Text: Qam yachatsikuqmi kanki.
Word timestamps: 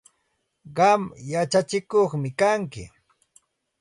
Qam 0.77 1.01
yachatsikuqmi 1.31 2.29
kanki. 2.39 2.83